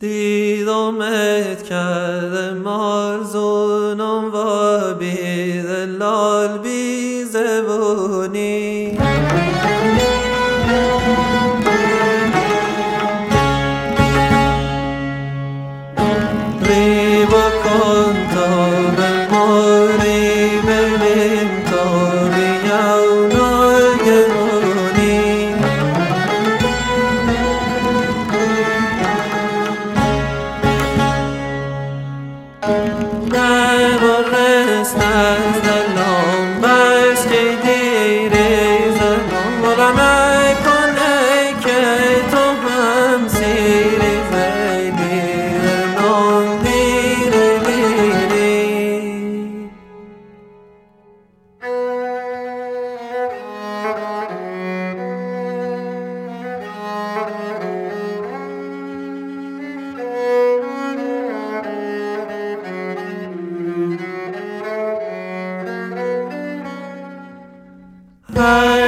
دیدمت 0.00 1.62
کردم 1.62 2.66
آرزونم 2.66 4.34
و 4.34 4.94
بی 4.94 5.62
دلال 5.62 6.58
بی 6.58 7.24
زبونی 7.24 8.98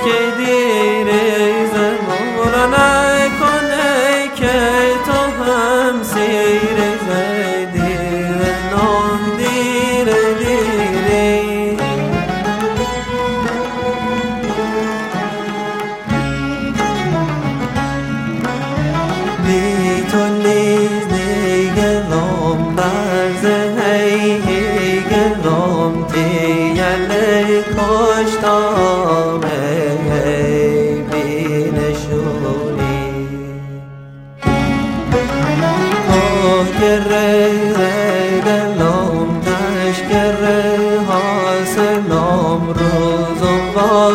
بس 0.00 0.06
که 0.06 0.20
دیره 0.38 1.66
زمان 1.66 2.52
را 2.52 2.66
نکنه 2.66 4.28
که 4.36 4.58
تو 5.06 5.44
هم 5.44 6.02
سیر 6.02 6.78
زدی. 7.06 7.94
نام 8.70 9.22
دیره 9.38 10.34
دیری 10.38 11.76
بی 19.46 20.02
تو 20.12 20.22
لیز 20.42 21.08
دیگرم 21.08 22.74
در 22.76 23.28
زهی 23.42 24.40
گرم 25.10 26.06
تیلی 26.12 27.62
کشتم 27.62 29.40
بی 29.40 29.89